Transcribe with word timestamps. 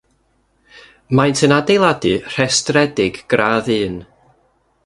Maent 1.19 1.43
yn 1.47 1.55
adeiladau 1.57 2.15
rhestredig 2.35 3.15
Gradd 3.35 3.67
Un. 3.83 3.97